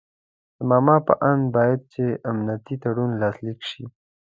[0.57, 3.83] د ماما په آند باید چې امنیتي تړون لاسلیک شي.